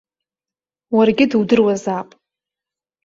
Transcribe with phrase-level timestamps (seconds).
[0.95, 2.09] Уаргьы дудыруазаап.